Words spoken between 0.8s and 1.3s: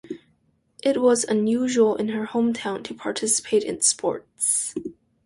It was